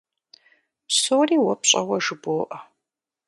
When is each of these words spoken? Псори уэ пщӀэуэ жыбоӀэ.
Псори 0.87 1.37
уэ 1.43 1.53
пщӀэуэ 1.61 1.97
жыбоӀэ. 2.03 2.57